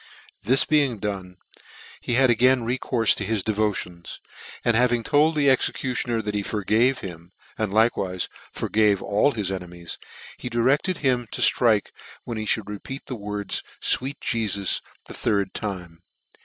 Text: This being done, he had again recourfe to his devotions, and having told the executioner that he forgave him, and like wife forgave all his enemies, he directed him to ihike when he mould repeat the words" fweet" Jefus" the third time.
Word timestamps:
This 0.41 0.65
being 0.65 0.97
done, 0.97 1.37
he 1.99 2.15
had 2.15 2.31
again 2.31 2.65
recourfe 2.65 3.13
to 3.17 3.23
his 3.23 3.43
devotions, 3.43 4.19
and 4.65 4.75
having 4.75 5.03
told 5.03 5.35
the 5.35 5.47
executioner 5.47 6.23
that 6.23 6.33
he 6.33 6.41
forgave 6.41 7.01
him, 7.01 7.33
and 7.55 7.71
like 7.71 7.95
wife 7.95 8.27
forgave 8.51 9.03
all 9.03 9.33
his 9.33 9.51
enemies, 9.51 9.99
he 10.39 10.49
directed 10.49 10.97
him 11.05 11.27
to 11.33 11.39
ihike 11.41 11.91
when 12.23 12.39
he 12.39 12.47
mould 12.57 12.67
repeat 12.67 13.05
the 13.05 13.15
words" 13.15 13.61
fweet" 13.79 14.17
Jefus" 14.21 14.81
the 15.05 15.13
third 15.13 15.53
time. 15.53 16.01